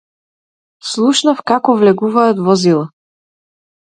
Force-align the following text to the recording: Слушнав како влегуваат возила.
Слушнав 0.91 1.43
како 1.51 1.75
влегуваат 1.81 2.41
возила. 2.47 2.89